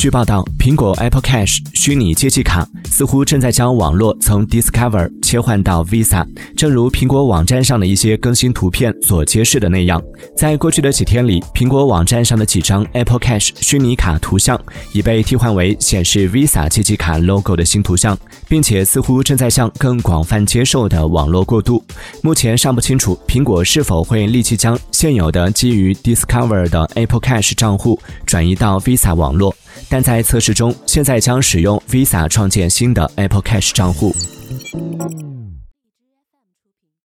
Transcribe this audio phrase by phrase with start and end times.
[0.00, 6.26] 据报道，苹果 Apple Cash 虚拟借记卡似乎正在将网络从 Discover 切换到 Visa。
[6.56, 10.02] 正如苹果网站上的一些更新图片所揭示的那样，
[10.34, 14.58] 在过去的几天里，苹果网站上的几张 Apple Cash 虚拟卡图像
[14.94, 18.16] 已被替换为显示 Visa 借记卡 logo 的新图像，
[18.48, 21.84] 并且似乎正在向更广泛接受的网络过渡。
[22.22, 29.54] 目前尚不清楚苹果是否会立即将现有的基于 Discover 的 Apple Cash 账户转移到 Visa 网络。
[29.90, 34.14] 但在测试中，现在将使用 Visa 创建新的 Apple Cash 账户。